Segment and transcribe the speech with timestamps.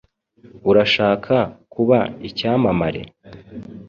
[0.69, 1.35] Urashaka
[1.73, 3.01] kuba icyamamare?